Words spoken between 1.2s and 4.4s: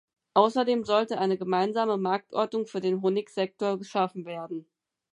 Gemeinsame Marktordnung für den Honigsektor geschaffen